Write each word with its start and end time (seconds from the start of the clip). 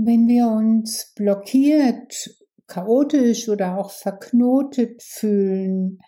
Wenn 0.00 0.28
wir 0.28 0.46
uns 0.46 1.12
blockiert, 1.16 2.30
chaotisch 2.68 3.48
oder 3.48 3.76
auch 3.78 3.90
verknotet 3.90 5.02
fühlen, 5.02 5.98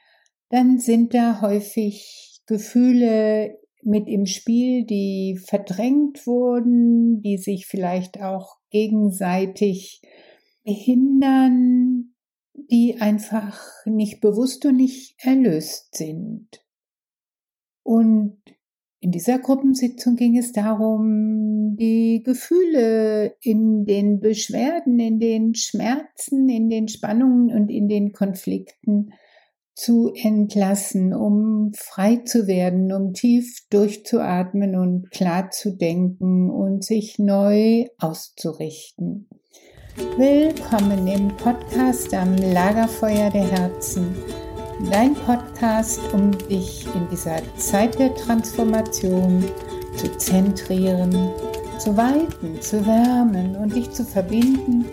dann 0.49 0.79
sind 0.79 1.13
da 1.13 1.41
häufig 1.41 2.41
Gefühle 2.47 3.59
mit 3.83 4.07
im 4.07 4.27
Spiel, 4.27 4.87
die 4.87 5.41
verdrängt 5.45 6.25
wurden, 6.25 7.21
die 7.23 7.37
sich 7.37 7.67
vielleicht 7.67 8.23
auch 8.23 8.59
gegenseitig 8.71 10.03
behindern, 10.63 12.15
die 12.55 12.99
einfach 13.01 13.61
nicht 13.87 14.21
bewusst 14.21 14.65
und 14.67 14.77
nicht 14.77 15.17
erlöst 15.19 15.97
sind. 15.97 16.65
Und 17.83 18.41
in 19.01 19.13
dieser 19.13 19.39
Gruppensitzung 19.39 20.17
ging 20.17 20.37
es 20.37 20.53
darum, 20.53 21.77
die 21.79 22.23
Gefühle 22.23 23.35
in 23.41 23.87
den 23.87 24.21
Beschwerden, 24.21 24.99
in 24.99 25.19
den 25.19 25.55
Schmerzen, 25.55 26.51
in 26.51 26.69
den 26.69 26.87
Spannungen 26.87 27.51
und 27.51 27.71
in 27.71 27.89
den 27.89 28.13
Konflikten 28.13 29.13
zu 29.75 30.13
entlassen, 30.15 31.15
um 31.15 31.73
frei 31.75 32.17
zu 32.27 32.47
werden, 32.47 32.93
um 32.93 33.15
tief 33.15 33.67
durchzuatmen 33.71 34.77
und 34.77 35.11
klar 35.11 35.51
zu 35.51 35.75
denken 35.75 36.51
und 36.51 36.85
sich 36.85 37.19
neu 37.19 37.87
auszurichten. 37.99 39.29
Willkommen 40.19 41.07
im 41.07 41.29
Podcast 41.39 42.13
am 42.13 42.37
Lagerfeuer 42.37 43.31
der 43.31 43.51
Herzen. 43.51 44.15
Dein 44.89 45.15
Podcast, 45.15 46.01
um 46.13 46.31
dich 46.49 46.87
in 46.95 47.09
dieser 47.11 47.41
Zeit 47.57 47.99
der 47.99 48.15
Transformation 48.15 49.45
zu 49.97 50.17
zentrieren, 50.17 51.11
zu 51.79 51.97
weiten, 51.97 52.61
zu 52.61 52.85
wärmen 52.87 53.57
und 53.57 53.75
dich 53.75 53.91
zu 53.91 54.05
verbinden 54.05 54.87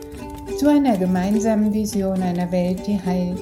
zu 0.58 0.68
einer 0.70 0.98
gemeinsamen 0.98 1.73
Vision 1.73 2.22
einer 2.22 2.52
Welt, 2.52 2.86
die 2.88 3.00
heilt. 3.00 3.39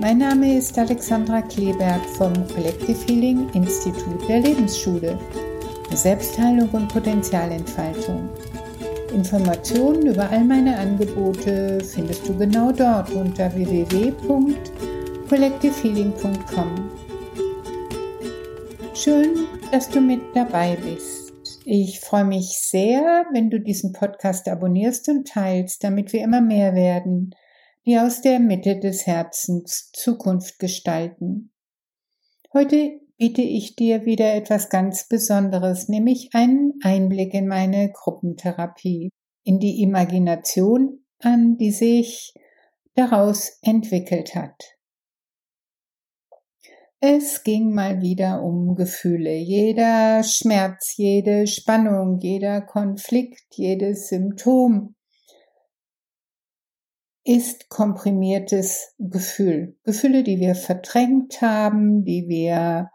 Mein 0.00 0.18
Name 0.18 0.58
ist 0.58 0.76
Alexandra 0.78 1.40
Kleberg 1.42 2.04
vom 2.16 2.32
Collective 2.48 2.98
Healing 3.06 3.48
Institut 3.54 4.28
der 4.28 4.40
Lebensschule 4.40 5.18
Selbstheilung 5.94 6.68
und 6.70 6.88
Potenzialentfaltung. 6.88 8.28
Informationen 9.14 10.06
über 10.06 10.28
all 10.30 10.44
meine 10.44 10.76
Angebote 10.76 11.78
findest 11.84 12.28
du 12.28 12.36
genau 12.36 12.72
dort 12.72 13.10
unter 13.12 13.54
www.collectivehealing.com. 15.32 16.90
Schön, 18.94 19.46
dass 19.70 19.88
du 19.88 20.00
mit 20.00 20.20
dabei 20.34 20.76
bist. 20.76 21.32
Ich 21.64 22.00
freue 22.00 22.24
mich 22.26 22.58
sehr, 22.58 23.24
wenn 23.32 23.48
du 23.48 23.58
diesen 23.58 23.92
Podcast 23.92 24.46
abonnierst 24.48 25.08
und 25.08 25.26
teilst, 25.26 25.82
damit 25.84 26.12
wir 26.12 26.22
immer 26.22 26.42
mehr 26.42 26.74
werden 26.74 27.34
die 27.84 27.98
aus 27.98 28.20
der 28.20 28.38
Mitte 28.38 28.78
des 28.78 29.06
Herzens 29.08 29.90
Zukunft 29.92 30.60
gestalten. 30.60 31.50
Heute 32.52 33.00
biete 33.16 33.42
ich 33.42 33.74
dir 33.74 34.04
wieder 34.04 34.34
etwas 34.34 34.68
ganz 34.68 35.08
Besonderes, 35.08 35.88
nämlich 35.88 36.30
einen 36.32 36.74
Einblick 36.82 37.34
in 37.34 37.48
meine 37.48 37.90
Gruppentherapie, 37.90 39.10
in 39.42 39.58
die 39.58 39.82
Imagination 39.82 41.04
an, 41.18 41.56
die 41.56 41.72
sich 41.72 42.34
daraus 42.94 43.58
entwickelt 43.62 44.34
hat. 44.36 44.76
Es 47.04 47.42
ging 47.42 47.74
mal 47.74 48.00
wieder 48.00 48.44
um 48.44 48.76
Gefühle. 48.76 49.34
Jeder 49.34 50.22
Schmerz, 50.22 50.96
jede 50.96 51.48
Spannung, 51.48 52.20
jeder 52.20 52.60
Konflikt, 52.60 53.42
jedes 53.56 54.06
Symptom 54.06 54.94
ist 57.24 57.68
komprimiertes 57.68 58.94
Gefühl. 59.00 59.76
Gefühle, 59.82 60.22
die 60.22 60.38
wir 60.38 60.54
verdrängt 60.54 61.42
haben, 61.42 62.04
die 62.04 62.28
wir 62.28 62.88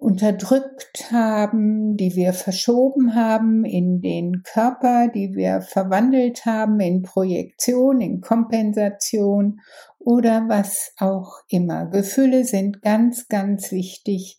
unterdrückt 0.00 1.12
haben, 1.12 1.96
die 1.96 2.16
wir 2.16 2.32
verschoben 2.32 3.14
haben 3.14 3.66
in 3.66 4.00
den 4.00 4.42
Körper, 4.42 5.06
die 5.08 5.34
wir 5.34 5.60
verwandelt 5.60 6.46
haben 6.46 6.80
in 6.80 7.02
Projektion, 7.02 8.00
in 8.00 8.20
Kompensation 8.20 9.60
oder 9.98 10.48
was 10.48 10.92
auch 10.98 11.34
immer. 11.48 11.86
Gefühle 11.86 12.44
sind 12.44 12.82
ganz, 12.82 13.28
ganz 13.28 13.70
wichtig, 13.70 14.36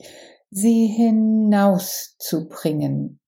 sie 0.49 0.87
hinauszubringen. 0.87 3.21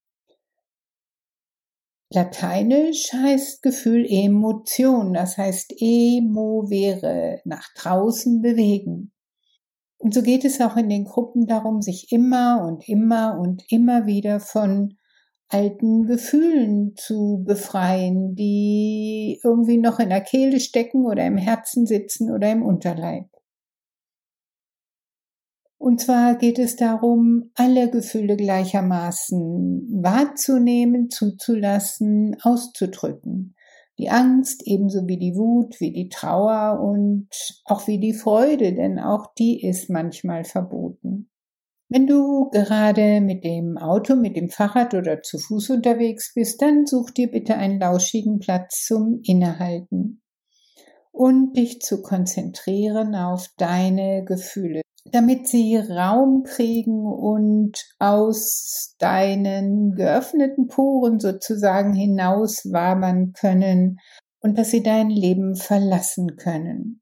Lateinisch 2.10 3.14
heißt 3.14 3.62
Gefühl 3.62 4.06
Emotion, 4.08 5.14
das 5.14 5.38
heißt 5.38 5.76
emovere, 5.80 7.40
nach 7.46 7.72
draußen 7.76 8.42
bewegen. 8.42 9.13
Und 10.04 10.14
so 10.14 10.22
geht 10.22 10.44
es 10.44 10.60
auch 10.60 10.76
in 10.76 10.90
den 10.90 11.06
Gruppen 11.06 11.48
darum, 11.48 11.82
sich 11.82 12.12
immer 12.12 12.62
und 12.68 12.90
immer 12.90 13.40
und 13.40 13.64
immer 13.72 14.06
wieder 14.06 14.42
von 14.42 14.98
alten 15.48 16.08
Gefühlen 16.08 16.94
zu 16.98 17.42
befreien, 17.46 18.36
die 18.36 19.40
irgendwie 19.46 19.78
noch 19.78 20.00
in 20.00 20.10
der 20.10 20.20
Kehle 20.20 20.60
stecken 20.60 21.06
oder 21.06 21.26
im 21.26 21.38
Herzen 21.38 21.86
sitzen 21.86 22.34
oder 22.34 22.52
im 22.52 22.64
Unterleib. 22.64 23.30
Und 25.78 26.02
zwar 26.02 26.36
geht 26.36 26.60
es 26.60 26.76
darum, 26.76 27.52
alle 27.56 27.90
Gefühle 27.90 28.36
gleichermaßen 28.36 30.02
wahrzunehmen, 30.04 31.12
zuzulassen, 31.12 32.36
auszudrücken. 32.42 33.56
Die 34.00 34.10
Angst 34.10 34.64
ebenso 34.66 35.08
wie 35.08 35.18
die 35.18 35.36
Wut, 35.36 35.80
wie 35.80 35.92
die 35.92 36.10
Trauer 36.10 36.80
und 36.82 37.28
auch 37.66 37.88
wie 37.88 38.00
die 38.00 38.14
Freude, 38.14 38.74
denn 38.74 39.00
auch 39.00 39.34
die 39.36 39.64
ist 39.64 39.90
manchmal 39.90 40.44
verboten. 40.44 41.30
Wenn 41.90 42.08
du 42.08 42.50
gerade 42.50 43.22
mit 43.22 43.44
dem 43.44 43.78
Auto, 43.78 44.16
mit 44.16 44.36
dem 44.36 44.50
Fahrrad 44.50 44.96
oder 44.96 45.22
zu 45.22 45.38
Fuß 45.38 45.70
unterwegs 45.70 46.34
bist, 46.34 46.60
dann 46.62 46.88
such 46.88 47.12
dir 47.12 47.30
bitte 47.30 47.56
einen 47.56 47.80
lauschigen 47.80 48.40
Platz 48.40 48.86
zum 48.86 49.20
Innehalten 49.24 50.24
und 51.12 51.56
dich 51.56 51.82
zu 51.82 52.02
konzentrieren 52.02 53.14
auf 53.14 53.48
deine 53.58 54.26
Gefühle 54.26 54.82
damit 55.06 55.48
sie 55.48 55.78
Raum 55.78 56.44
kriegen 56.44 57.06
und 57.06 57.78
aus 58.00 58.96
deinen 59.00 59.96
geöffneten 59.96 60.68
Poren 60.68 61.20
sozusagen 61.20 61.94
hinaus 61.94 62.72
wabern 62.72 63.34
können 63.34 64.00
und 64.40 64.58
dass 64.58 64.72
sie 64.72 64.84
dein 64.84 65.10
Leben 65.10 65.56
verlassen 65.56 66.36
können. 66.38 67.02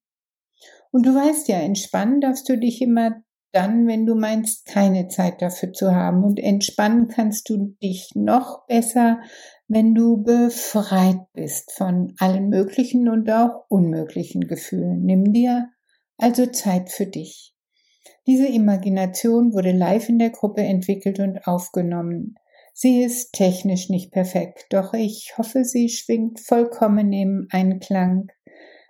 Und 0.91 1.05
du 1.05 1.15
weißt 1.15 1.47
ja, 1.47 1.57
entspannen 1.57 2.21
darfst 2.21 2.49
du 2.49 2.57
dich 2.57 2.81
immer 2.81 3.21
dann, 3.53 3.87
wenn 3.87 4.05
du 4.05 4.15
meinst, 4.15 4.65
keine 4.65 5.07
Zeit 5.07 5.41
dafür 5.41 5.73
zu 5.73 5.93
haben. 5.93 6.23
Und 6.23 6.39
entspannen 6.39 7.07
kannst 7.07 7.49
du 7.49 7.75
dich 7.81 8.11
noch 8.15 8.65
besser, 8.67 9.19
wenn 9.67 9.93
du 9.93 10.23
befreit 10.23 11.19
bist 11.33 11.71
von 11.71 12.13
allen 12.17 12.49
möglichen 12.49 13.09
und 13.09 13.29
auch 13.29 13.65
unmöglichen 13.69 14.41
Gefühlen. 14.41 15.03
Nimm 15.03 15.33
dir 15.33 15.69
also 16.17 16.45
Zeit 16.45 16.89
für 16.89 17.07
dich. 17.07 17.55
Diese 18.27 18.47
Imagination 18.47 19.53
wurde 19.53 19.71
live 19.71 20.07
in 20.09 20.19
der 20.19 20.29
Gruppe 20.29 20.61
entwickelt 20.61 21.19
und 21.19 21.47
aufgenommen. 21.47 22.35
Sie 22.73 23.01
ist 23.01 23.33
technisch 23.33 23.89
nicht 23.89 24.11
perfekt, 24.11 24.67
doch 24.69 24.93
ich 24.93 25.33
hoffe, 25.37 25.65
sie 25.65 25.89
schwingt 25.89 26.39
vollkommen 26.39 27.11
im 27.11 27.47
Einklang 27.49 28.31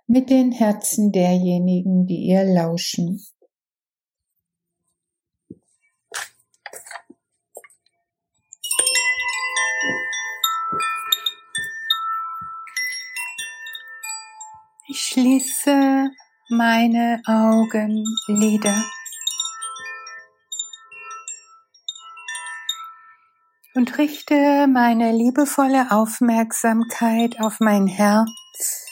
mit 0.06 0.28
den 0.28 0.52
Herzen 0.52 1.12
derjenigen, 1.12 2.06
die 2.06 2.26
ihr 2.26 2.44
lauschen. 2.44 3.20
Ich 14.88 14.98
schließe 14.98 16.10
meine 16.50 17.22
Augenlider. 17.24 18.84
Und 23.74 23.98
richte 23.98 24.66
meine 24.66 25.12
liebevolle 25.12 25.90
Aufmerksamkeit 25.90 27.40
auf 27.40 27.60
mein 27.60 27.86
Herz. 27.86 28.86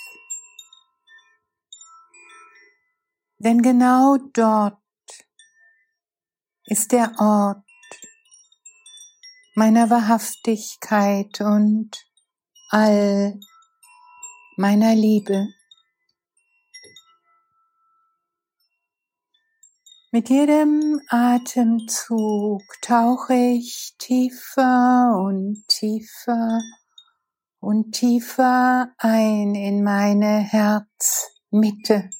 Denn 3.38 3.62
genau 3.62 4.16
dort 4.32 4.78
ist 6.64 6.92
der 6.92 7.12
Ort 7.18 7.64
meiner 9.54 9.90
Wahrhaftigkeit 9.90 11.40
und 11.40 11.90
all 12.70 13.38
meiner 14.56 14.94
Liebe. 14.94 15.48
Mit 20.12 20.28
jedem 20.28 21.00
Atemzug 21.08 22.62
tauche 22.82 23.32
ich 23.32 23.94
tiefer 23.96 25.16
und 25.16 25.62
tiefer 25.68 26.58
und 27.60 27.92
tiefer 27.92 28.92
ein 28.98 29.54
in 29.54 29.84
meine 29.84 30.40
Herzmitte. 30.40 32.10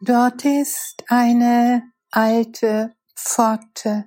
Dort 0.00 0.44
ist 0.44 1.02
eine 1.08 1.90
alte 2.12 2.94
Pforte. 3.16 4.04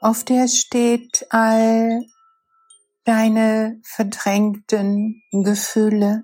Auf 0.00 0.24
der 0.24 0.46
steht 0.46 1.26
all 1.30 2.04
deine 3.04 3.80
verdrängten 3.82 5.22
Gefühle. 5.32 6.22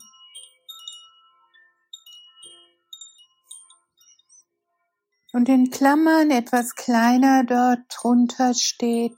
Und 5.32 5.49
in 5.49 5.71
Klammern 5.71 6.31
etwas 6.31 6.76
kleiner 6.76 7.43
dort 7.43 7.81
drunter 7.91 8.55
steht 8.55 9.17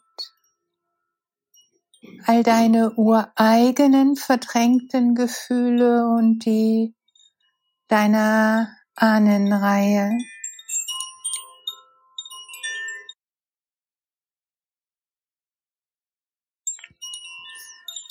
all 2.24 2.42
deine 2.42 2.94
ureigenen 2.94 4.16
verdrängten 4.16 5.14
Gefühle 5.14 6.08
und 6.08 6.46
die 6.46 6.94
deiner 7.88 8.70
Ahnenreihe. 8.94 10.16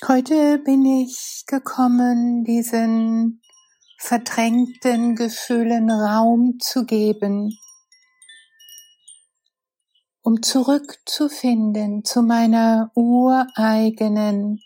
Heute 0.08 0.60
bin 0.60 0.86
ich 0.86 1.46
gekommen, 1.48 2.44
diesen 2.44 3.42
verdrängten 3.98 5.16
Gefühlen 5.16 5.90
Raum 5.90 6.60
zu 6.60 6.86
geben 6.86 7.58
um 10.26 10.42
zurückzufinden 10.42 12.04
zu 12.04 12.24
meiner 12.24 12.92
ureigenen 12.96 14.60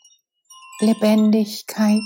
Lebendigkeit. 0.79 1.99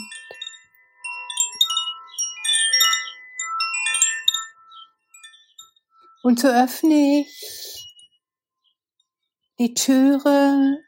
Und 6.23 6.39
so 6.39 6.47
öffne 6.47 7.21
ich 7.21 7.93
die 9.59 9.75
Türe 9.75 10.79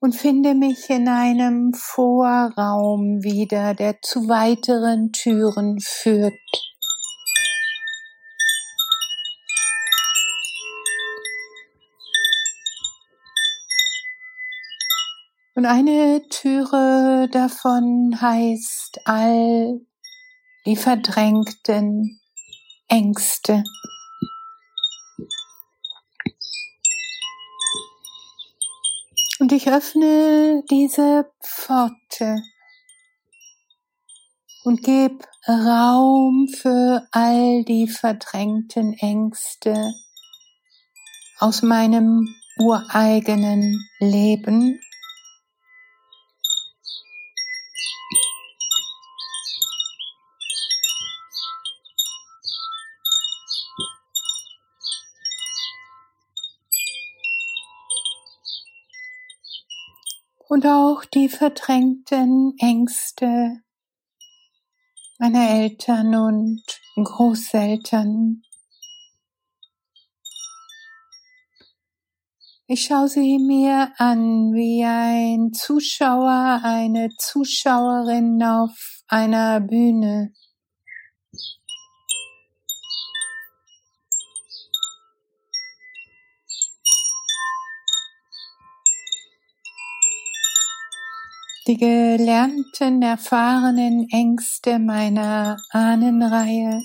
und 0.00 0.16
finde 0.16 0.54
mich 0.54 0.88
in 0.88 1.08
einem 1.08 1.74
Vorraum 1.74 3.22
wieder, 3.22 3.74
der 3.74 4.00
zu 4.00 4.28
weiteren 4.28 5.12
Türen 5.12 5.78
führt. 5.78 6.32
Und 15.54 15.66
eine 15.66 16.22
Türe 16.30 17.28
davon 17.30 18.16
heißt 18.18 19.00
all 19.04 19.80
die 20.64 20.76
verdrängten 20.76 22.18
Ängste. 22.88 23.62
Ich 29.60 29.68
öffne 29.68 30.64
diese 30.70 31.30
Pforte 31.42 32.42
und 34.64 34.82
gebe 34.82 35.18
Raum 35.46 36.48
für 36.48 37.06
all 37.12 37.62
die 37.64 37.86
verdrängten 37.86 38.94
Ängste 38.94 39.92
aus 41.40 41.60
meinem 41.60 42.26
ureigenen 42.58 43.86
Leben 43.98 44.80
und 60.50 60.66
auch 60.66 61.04
die 61.04 61.28
verdrängten 61.28 62.56
Ängste 62.58 63.62
meiner 65.20 65.48
Eltern 65.48 66.12
und 66.16 66.62
Großeltern. 66.96 68.42
Ich 72.66 72.86
schaue 72.86 73.08
sie 73.08 73.38
mir 73.38 73.92
an 73.98 74.52
wie 74.52 74.84
ein 74.84 75.52
Zuschauer, 75.52 76.60
eine 76.64 77.10
Zuschauerin 77.16 78.42
auf 78.42 79.02
einer 79.06 79.60
Bühne. 79.60 80.32
Die 91.70 91.76
gelernten, 91.76 93.00
erfahrenen 93.00 94.08
Ängste 94.10 94.80
meiner 94.80 95.56
Ahnenreihe, 95.70 96.82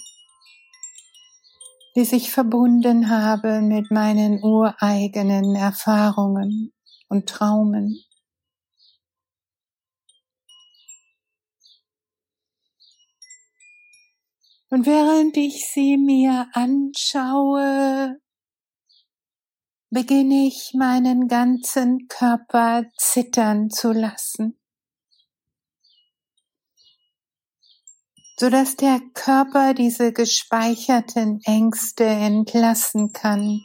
die 1.96 2.06
sich 2.06 2.30
verbunden 2.30 3.10
haben 3.10 3.68
mit 3.68 3.90
meinen 3.90 4.44
ureigenen 4.44 5.56
Erfahrungen 5.56 6.72
und 7.10 7.28
Traumen. 7.28 8.00
Und 14.70 14.86
während 14.86 15.36
ich 15.36 15.66
sie 15.66 15.98
mir 15.98 16.48
anschaue, 16.54 18.20
beginne 19.90 20.46
ich 20.46 20.74
meinen 20.76 21.28
ganzen 21.28 22.08
Körper 22.08 22.84
zittern 22.98 23.72
zu 23.72 23.92
lassen. 23.92 24.60
So 28.38 28.50
dass 28.50 28.76
der 28.76 29.00
Körper 29.14 29.74
diese 29.74 30.12
gespeicherten 30.12 31.42
Ängste 31.46 32.04
entlassen 32.04 33.14
kann. 33.14 33.62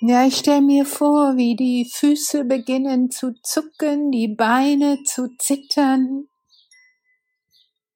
Ja, 0.00 0.26
ich 0.26 0.36
stelle 0.36 0.62
mir 0.62 0.86
vor, 0.86 1.36
wie 1.36 1.56
die 1.56 1.90
Füße 1.90 2.44
beginnen 2.44 3.10
zu 3.10 3.32
zucken, 3.42 4.10
die 4.10 4.28
Beine 4.28 5.02
zu 5.04 5.28
zittern, 5.38 6.28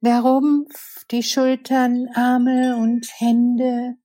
der 0.01 0.21
Rumpf, 0.21 1.05
die 1.11 1.23
Schultern, 1.23 2.09
Arme 2.15 2.77
und 2.77 3.07
Hände, 3.19 3.97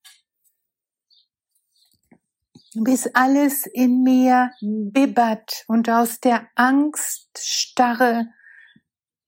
bis 2.74 3.08
alles 3.14 3.66
in 3.66 4.04
mir 4.04 4.52
bibbert 4.62 5.64
und 5.68 5.90
aus 5.90 6.20
der 6.20 6.48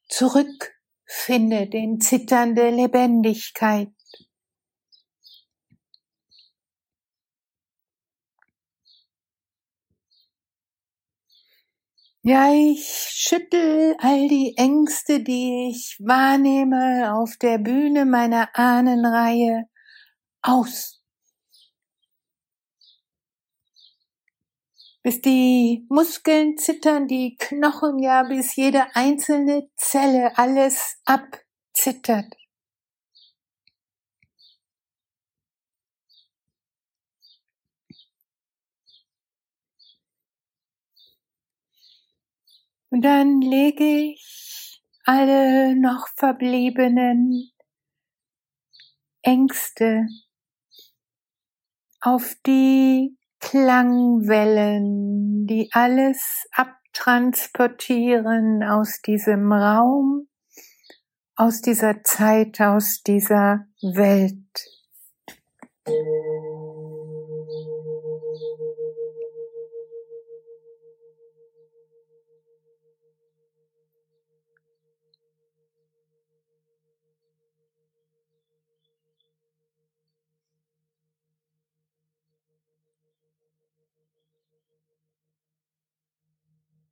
Angststarre 0.07 0.47
zurückfindet 1.07 1.73
in 1.73 1.99
zitternde 1.99 2.69
Lebendigkeit. 2.69 3.89
Ja, 12.23 12.51
ich 12.53 12.85
schüttel 13.13 13.95
all 13.99 14.27
die 14.27 14.53
Ängste, 14.57 15.21
die 15.23 15.69
ich 15.71 15.97
wahrnehme 15.99 17.13
auf 17.15 17.37
der 17.37 17.57
Bühne 17.57 18.05
meiner 18.05 18.49
Ahnenreihe 18.53 19.63
aus. 20.41 20.97
Bis 25.07 25.21
die 25.21 25.85
Muskeln 25.87 26.57
zittern, 26.57 27.07
die 27.07 27.37
Knochen, 27.37 27.99
ja, 27.99 28.23
bis 28.23 28.57
jede 28.57 28.93
einzelne 28.93 29.69
Zelle 29.77 30.37
alles 30.37 31.01
abzittert. 31.05 32.35
Und 42.89 43.01
dann 43.03 43.39
lege 43.39 43.85
ich 43.85 44.83
alle 45.05 45.73
noch 45.77 46.09
verbliebenen 46.17 47.49
Ängste 49.21 50.05
auf 52.01 52.35
die 52.45 53.17
Klangwellen, 53.39 55.48
die 55.48 55.70
alles 55.72 56.48
abtransportieren 56.51 58.63
aus 58.63 59.01
diesem 59.01 59.51
Raum, 59.51 60.27
aus 61.36 61.62
dieser 61.62 62.03
Zeit, 62.03 62.60
aus 62.60 63.01
dieser 63.03 63.67
Welt. 63.82 64.36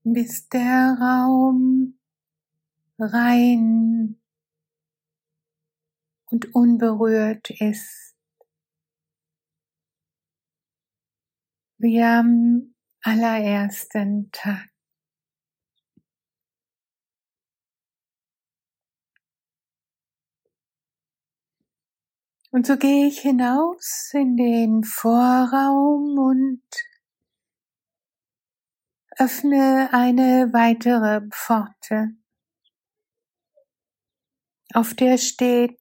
Bis 0.05 0.47
der 0.49 0.97
Raum 1.01 1.97
rein 2.99 4.21
und 6.27 6.53
unberührt 6.53 7.49
ist, 7.49 8.15
wie 11.79 12.03
am 12.03 12.75
allerersten 13.01 14.29
Tag. 14.31 14.69
Und 22.51 22.67
so 22.67 22.77
gehe 22.77 23.07
ich 23.07 23.19
hinaus 23.19 24.11
in 24.13 24.37
den 24.37 24.83
Vorraum 24.83 26.17
und 26.19 26.61
öffne 29.17 29.89
eine 29.93 30.51
weitere 30.51 31.21
Pforte, 31.29 32.11
auf 34.73 34.93
der 34.93 35.17
steht 35.17 35.79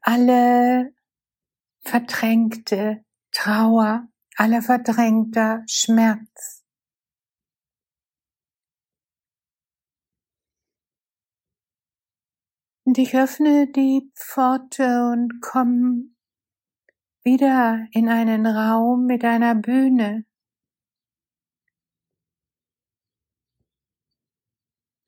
alle 0.00 0.92
verdrängte 1.82 3.04
Trauer, 3.30 4.08
aller 4.36 4.62
verdrängter 4.62 5.62
Schmerz. 5.68 6.64
Und 12.84 12.98
ich 12.98 13.14
öffne 13.14 13.70
die 13.70 14.10
Pforte 14.16 15.10
und 15.12 15.40
komme 15.40 16.04
wieder 17.22 17.86
in 17.92 18.08
einen 18.08 18.46
Raum 18.46 19.04
mit 19.04 19.24
einer 19.24 19.54
Bühne, 19.54 20.24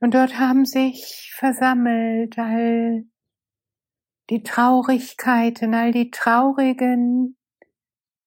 Und 0.00 0.14
dort 0.14 0.38
haben 0.38 0.64
sich 0.64 1.32
versammelt 1.36 2.38
all 2.38 3.04
die 4.30 4.42
Traurigkeiten, 4.42 5.74
all 5.74 5.92
die 5.92 6.10
traurigen 6.10 7.36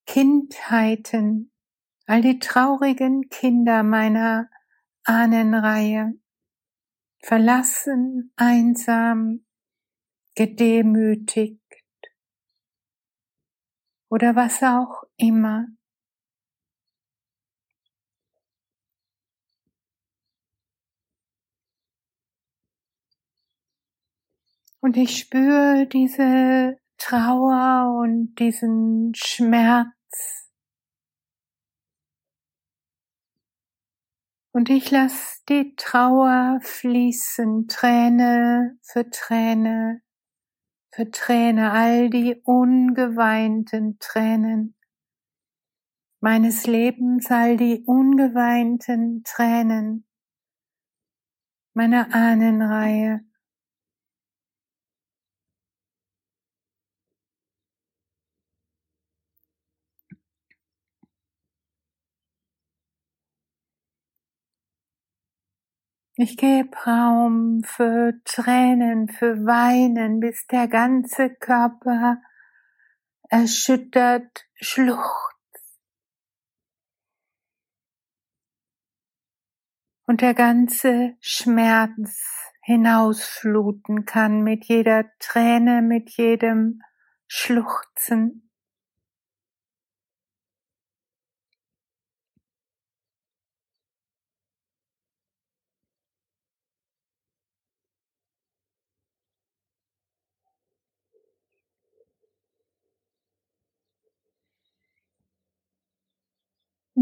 Kindheiten, 0.06 1.52
all 2.06 2.22
die 2.22 2.40
traurigen 2.40 3.30
Kinder 3.30 3.84
meiner 3.84 4.50
Ahnenreihe, 5.04 6.14
verlassen, 7.24 8.34
einsam, 8.36 9.46
gedemütigt 10.36 11.60
oder 14.10 14.36
was 14.36 14.62
auch 14.62 15.04
immer. 15.18 15.68
Und 24.84 24.98
ich 24.98 25.18
spüre 25.18 25.88
diese 25.88 26.78
Trauer 26.98 28.02
und 28.02 28.36
diesen 28.36 29.14
Schmerz. 29.16 30.50
Und 34.52 34.70
ich 34.70 34.92
lasse 34.92 35.40
die 35.48 35.76
Trauer 35.78 36.60
fließen, 36.62 37.68
Träne 37.68 38.78
für 38.82 39.10
Träne 39.10 40.04
für 40.94 41.10
Träne, 41.10 41.72
all 41.72 42.10
die 42.12 42.36
ungeweinten 42.44 43.98
Tränen 43.98 44.76
meines 46.20 46.68
Lebens, 46.68 47.32
all 47.32 47.58
die 47.58 47.84
ungeweinten 47.86 49.24
Tränen 49.24 50.06
meiner 51.74 52.14
Ahnenreihe. 52.14 53.22
Ich 66.24 66.38
gebe 66.38 66.74
Raum 66.88 67.64
für 67.66 68.14
Tränen, 68.24 69.10
für 69.10 69.46
Weinen, 69.46 70.22
bis 70.22 70.48
der 70.48 70.70
ganze 70.70 71.30
Körper 71.30 72.22
erschüttert 73.28 74.46
schluchzt. 74.56 75.36
Und 80.08 80.22
der 80.22 80.34
ganze 80.34 81.18
Schmerz 81.20 82.54
hinausfluten 82.62 84.06
kann 84.06 84.44
mit 84.44 84.64
jeder 84.64 85.04
Träne, 85.20 85.82
mit 85.82 86.10
jedem 86.12 86.84
Schluchzen. 87.28 88.50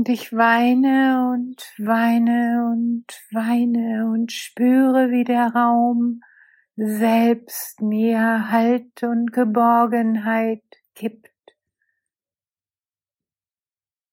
Und 0.01 0.09
ich 0.09 0.33
weine 0.33 1.31
und 1.31 1.61
weine 1.77 2.71
und 2.73 3.05
weine 3.29 4.09
und 4.11 4.31
spüre, 4.31 5.11
wie 5.11 5.23
der 5.23 5.53
Raum 5.53 6.21
selbst 6.75 7.81
mir 7.81 8.49
Halt 8.49 9.03
und 9.03 9.31
Geborgenheit 9.31 10.63
gibt 10.95 11.29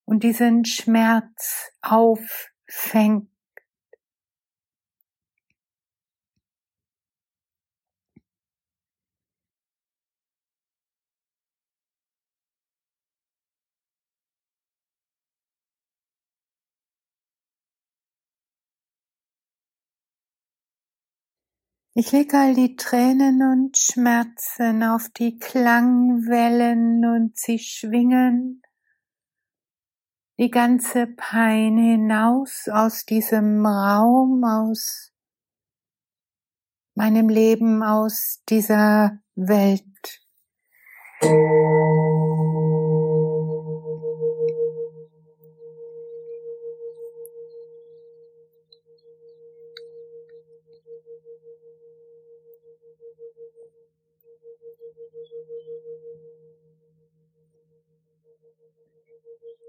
und 0.05 0.21
diesen 0.21 0.63
Schmerz 0.63 1.71
auffängt. 1.81 3.31
Ich 21.99 22.13
lege 22.13 22.37
all 22.37 22.53
die 22.53 22.77
Tränen 22.77 23.41
und 23.41 23.77
Schmerzen 23.77 24.83
auf 24.83 25.09
die 25.09 25.37
Klangwellen 25.37 27.03
und 27.03 27.37
sie 27.37 27.59
schwingen 27.59 28.61
die 30.37 30.49
ganze 30.49 31.07
Pein 31.07 31.77
hinaus 31.77 32.69
aus 32.71 33.03
diesem 33.03 33.65
Raum, 33.65 34.45
aus 34.45 35.11
meinem 36.95 37.27
Leben, 37.27 37.83
aus 37.83 38.43
dieser 38.47 39.19
Welt. 39.35 40.21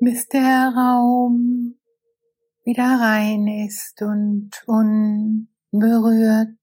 Bis 0.01 0.27
der 0.29 0.73
Raum 0.75 1.79
wieder 2.65 2.99
rein 3.01 3.47
ist 3.47 4.01
und 4.01 4.51
unberührt. 4.67 6.57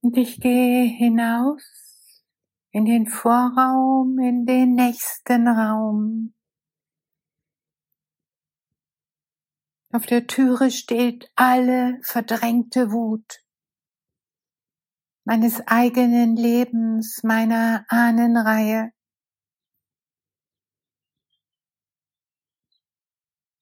Und 0.00 0.16
ich 0.16 0.40
gehe 0.40 0.84
hinaus 0.84 2.24
in 2.70 2.86
den 2.86 3.06
Vorraum, 3.06 4.18
in 4.18 4.46
den 4.46 4.74
nächsten 4.74 5.46
Raum. 5.46 6.32
Auf 9.98 10.06
der 10.06 10.28
Türe 10.28 10.70
steht 10.70 11.28
alle 11.34 11.98
verdrängte 12.02 12.92
Wut 12.92 13.44
meines 15.24 15.60
eigenen 15.66 16.36
Lebens, 16.36 17.24
meiner 17.24 17.84
Ahnenreihe. 17.88 18.92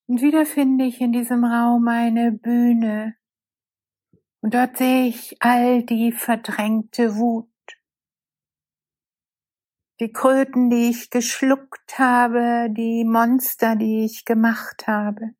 Und 0.08 0.20
wieder 0.20 0.44
finde 0.44 0.84
ich 0.84 1.00
in 1.00 1.12
diesem 1.12 1.42
Raum 1.42 1.88
eine 1.88 2.32
Bühne. 2.32 3.16
Und 4.42 4.52
dort 4.52 4.76
sehe 4.76 5.06
ich 5.06 5.38
all 5.40 5.84
die 5.84 6.12
verdrängte 6.12 7.16
Wut. 7.16 7.48
Die 10.00 10.12
Kröten, 10.12 10.68
die 10.68 10.90
ich 10.90 11.08
geschluckt 11.08 11.98
habe, 11.98 12.68
die 12.70 13.06
Monster, 13.06 13.74
die 13.74 14.04
ich 14.04 14.26
gemacht 14.26 14.86
habe. 14.86 15.34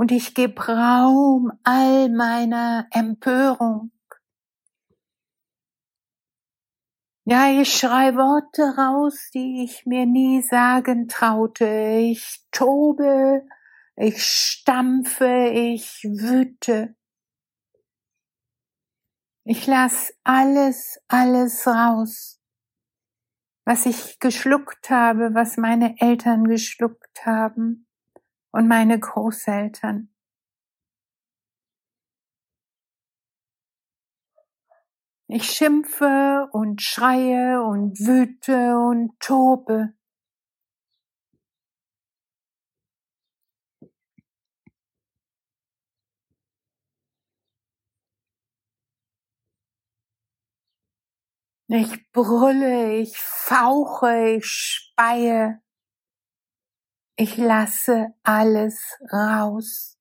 Und 0.00 0.12
ich 0.12 0.34
gebe 0.34 0.66
Raum 0.66 1.52
all 1.62 2.08
meiner 2.08 2.86
Empörung. 2.90 3.92
Ja, 7.26 7.50
ich 7.50 7.70
schrei 7.70 8.14
Worte 8.14 8.62
raus, 8.78 9.28
die 9.34 9.62
ich 9.62 9.84
mir 9.84 10.06
nie 10.06 10.40
sagen 10.40 11.06
traute. 11.06 11.98
Ich 12.00 12.46
tobe, 12.50 13.46
ich 13.94 14.24
stampfe, 14.24 15.50
ich 15.52 16.02
wüte. 16.04 16.96
Ich 19.44 19.66
lass 19.66 20.14
alles, 20.24 20.98
alles 21.08 21.66
raus, 21.66 22.40
was 23.66 23.84
ich 23.84 24.18
geschluckt 24.18 24.88
habe, 24.88 25.34
was 25.34 25.58
meine 25.58 25.94
Eltern 26.00 26.44
geschluckt 26.44 27.26
haben 27.26 27.86
und 28.52 28.68
meine 28.68 28.98
Großeltern. 28.98 30.10
Ich 35.32 35.44
schimpfe 35.44 36.48
und 36.50 36.82
schreie 36.82 37.62
und 37.62 38.00
wüte 38.00 38.76
und 38.76 39.18
tobe. 39.20 39.94
Ich 51.68 52.10
brülle, 52.10 52.96
ich 52.96 53.16
fauche, 53.16 54.34
ich 54.38 54.44
speie. 54.44 55.62
Ich 57.22 57.36
lasse 57.36 58.14
alles 58.22 58.98
raus 59.12 59.98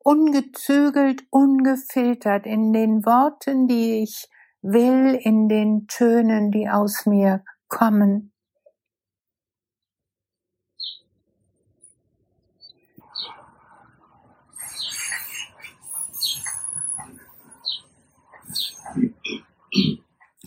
ungezügelt, 0.00 1.22
ungefiltert 1.30 2.44
in 2.44 2.72
den 2.72 3.06
Worten, 3.06 3.68
die 3.68 4.02
ich 4.02 4.28
will 4.60 5.14
in 5.14 5.48
den 5.48 5.86
Tönen, 5.86 6.50
die 6.50 6.68
aus 6.68 7.06
mir 7.06 7.44
kommen. 7.68 8.32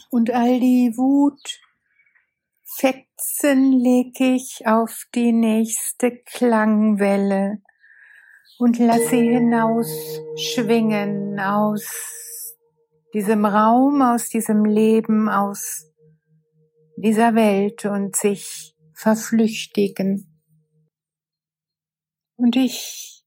Und 0.10 0.32
all 0.32 0.60
die 0.60 0.91
Wut, 0.98 1.62
Fetzen 3.38 3.72
leg 3.72 4.20
ich 4.20 4.66
auf 4.66 5.06
die 5.14 5.32
nächste 5.32 6.12
Klangwelle 6.26 7.62
und 8.58 8.80
lass 8.80 9.10
sie 9.10 9.30
hinaus 9.30 9.88
schwingen 10.38 11.40
aus 11.40 12.56
diesem 13.14 13.46
Raum, 13.46 14.02
aus 14.02 14.30
diesem 14.30 14.66
Leben, 14.66 15.30
aus 15.30 15.92
dieser 16.96 17.36
Welt 17.36 17.86
und 17.86 18.16
sich 18.16 18.76
verflüchtigen. 18.94 20.42
Und 22.38 22.56
ich 22.56 23.24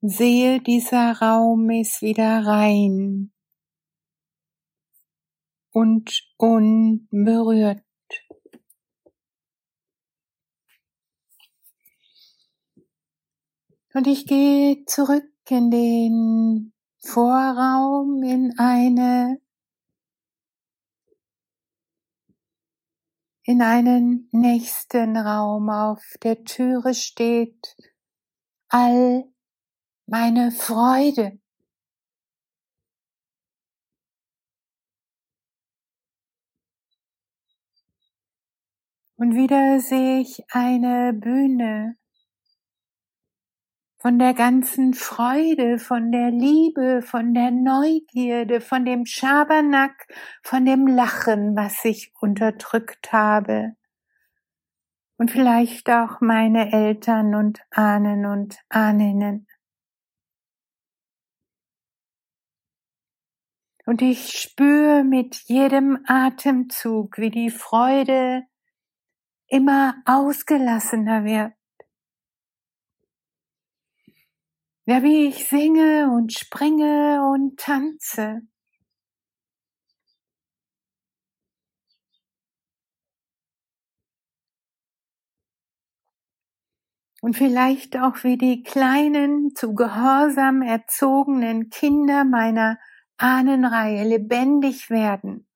sehe, 0.00 0.60
dieser 0.60 1.12
Raum 1.20 1.70
ist 1.70 2.02
wieder 2.02 2.44
rein 2.44 3.32
und 5.70 6.20
unberührt. 6.36 7.87
Und 13.94 14.06
ich 14.06 14.26
gehe 14.26 14.84
zurück 14.84 15.30
in 15.48 15.70
den 15.70 16.72
Vorraum 16.98 18.22
in 18.22 18.58
eine 18.58 19.40
in 23.42 23.62
einen 23.62 24.28
nächsten 24.30 25.16
Raum. 25.16 25.70
Auf 25.70 26.04
der 26.22 26.44
Türe 26.44 26.92
steht 26.92 27.76
all 28.68 29.24
meine 30.06 30.50
Freude. 30.50 31.38
Und 39.16 39.34
wieder 39.34 39.80
sehe 39.80 40.20
ich 40.20 40.44
eine 40.50 41.14
Bühne 41.14 41.96
von 44.00 44.18
der 44.18 44.32
ganzen 44.32 44.94
Freude, 44.94 45.78
von 45.78 46.12
der 46.12 46.30
Liebe, 46.30 47.02
von 47.02 47.34
der 47.34 47.50
Neugierde, 47.50 48.60
von 48.60 48.84
dem 48.84 49.06
Schabernack, 49.06 50.06
von 50.42 50.64
dem 50.64 50.86
Lachen, 50.86 51.56
was 51.56 51.84
ich 51.84 52.12
unterdrückt 52.20 53.12
habe. 53.12 53.72
Und 55.16 55.32
vielleicht 55.32 55.90
auch 55.90 56.20
meine 56.20 56.72
Eltern 56.72 57.34
und 57.34 57.60
Ahnen 57.70 58.24
und 58.24 58.58
Ahninnen. 58.68 59.48
Und 63.84 64.00
ich 64.00 64.38
spüre 64.38 65.02
mit 65.02 65.34
jedem 65.46 65.98
Atemzug, 66.06 67.18
wie 67.18 67.30
die 67.30 67.50
Freude 67.50 68.44
immer 69.48 69.96
ausgelassener 70.04 71.24
wird 71.24 71.57
Ja, 74.90 75.02
wie 75.02 75.26
ich 75.26 75.46
singe 75.46 76.10
und 76.10 76.32
springe 76.32 77.20
und 77.30 77.60
tanze. 77.60 78.40
Und 87.20 87.36
vielleicht 87.36 87.98
auch 87.98 88.24
wie 88.24 88.38
die 88.38 88.62
kleinen, 88.62 89.54
zu 89.54 89.74
Gehorsam 89.74 90.62
erzogenen 90.62 91.68
Kinder 91.68 92.24
meiner 92.24 92.78
Ahnenreihe 93.18 94.08
lebendig 94.08 94.88
werden 94.88 95.46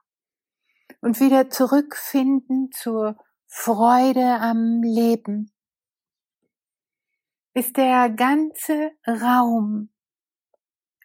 und 1.01 1.21
wieder 1.21 1.49
zurückfinden 1.49 2.71
zur 2.71 3.17
Freude 3.47 4.41
am 4.41 4.83
Leben 4.83 5.52
bis 7.53 7.73
der 7.73 8.11
ganze 8.11 8.93
Raum 9.07 9.91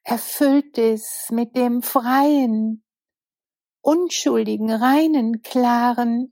erfüllt 0.03 0.77
ist 0.77 1.31
mit 1.31 1.55
dem 1.57 1.81
freien, 1.81 2.83
unschuldigen, 3.81 4.71
reinen, 4.71 5.41
klaren 5.41 6.31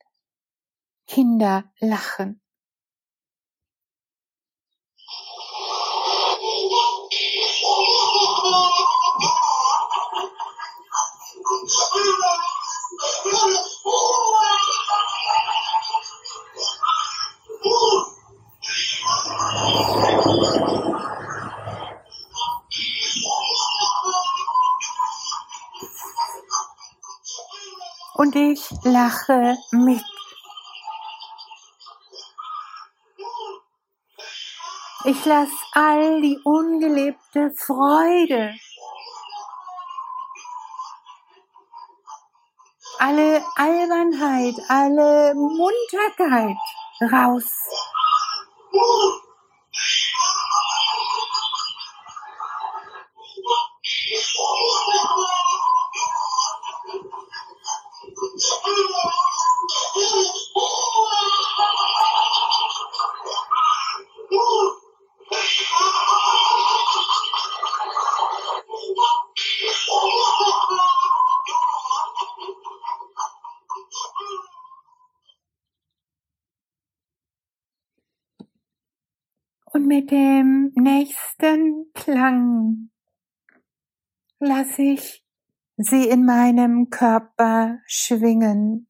Kinderlachen. 1.07 2.41
Und 28.15 28.35
ich 28.35 28.69
lache 28.83 29.57
mit. 29.71 30.03
Ich 35.03 35.25
lasse 35.25 35.51
all 35.73 36.21
die 36.21 36.39
ungelebte 36.43 37.51
Freude 37.51 38.55
alle 42.99 43.43
Albernheit, 43.55 44.55
alle 44.67 45.33
Munterkeit 45.35 46.57
raus. 47.01 47.45
Und 79.75 79.87
mit 79.87 80.09
dem 80.09 80.71
nächsten 80.73 81.91
Klang 81.93 82.91
lasse 84.39 84.81
ich 84.81 85.25
sie 85.75 86.07
in 86.07 86.23
meinem 86.23 86.89
Körper 86.89 87.79
schwingen. 87.85 88.87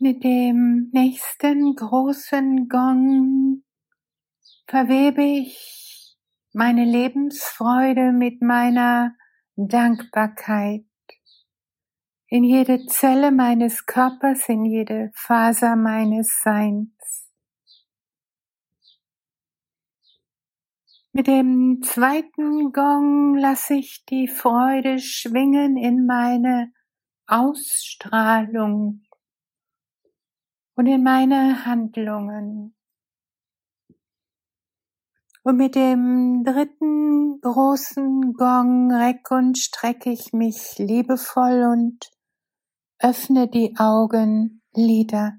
Mit 0.00 0.24
dem 0.24 0.90
nächsten 0.92 1.76
großen 1.76 2.68
Gong 2.68 3.62
verwebe 4.66 5.22
ich 5.22 6.16
meine 6.52 6.84
Lebensfreude 6.84 8.10
mit 8.10 8.42
meiner 8.42 9.14
Dankbarkeit 9.54 10.84
in 12.26 12.42
jede 12.42 12.86
Zelle 12.86 13.30
meines 13.30 13.86
Körpers, 13.86 14.48
in 14.48 14.64
jede 14.64 15.12
Faser 15.14 15.76
meines 15.76 16.40
Seins. 16.42 17.30
Mit 21.12 21.28
dem 21.28 21.82
zweiten 21.84 22.72
Gong 22.72 23.36
lasse 23.36 23.74
ich 23.74 24.04
die 24.06 24.26
Freude 24.26 24.98
schwingen 24.98 25.76
in 25.76 26.04
meine 26.04 26.72
Ausstrahlung 27.28 29.04
und 30.76 30.86
in 30.86 31.02
meine 31.02 31.64
Handlungen. 31.64 32.74
Und 35.42 35.56
mit 35.58 35.74
dem 35.74 36.42
dritten 36.44 37.40
großen 37.40 38.32
Gong 38.32 38.90
reck 38.90 39.30
und 39.30 39.58
strecke 39.58 40.10
ich 40.10 40.32
mich 40.32 40.78
liebevoll 40.78 41.64
und 41.64 42.10
öffne 42.98 43.48
die 43.48 43.74
Augenlider. 43.76 45.38